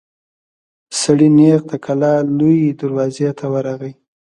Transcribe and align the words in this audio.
سړی 0.99 1.29
نېغ 1.37 1.61
د 1.71 1.73
کلا 1.85 2.13
لويي 2.37 2.69
دروازې 2.81 3.29
ته 3.39 3.45
ورغی. 3.53 3.93